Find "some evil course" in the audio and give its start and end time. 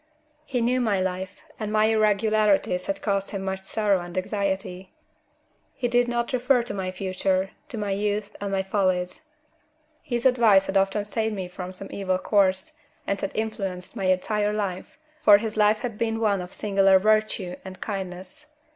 11.71-12.73